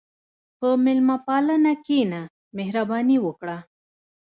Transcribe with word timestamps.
په 0.59 0.67
میلمهپالنه 0.85 1.73
کښېنه، 1.85 2.21
مهرباني 2.57 3.17
وکړه. 3.25 3.57